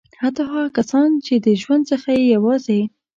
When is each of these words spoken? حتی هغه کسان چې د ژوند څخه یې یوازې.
حتی 0.21 0.41
هغه 0.51 0.69
کسان 0.77 1.09
چې 1.25 1.33
د 1.45 1.47
ژوند 1.61 1.83
څخه 1.91 2.09
یې 2.17 2.23
یوازې. 2.35 2.81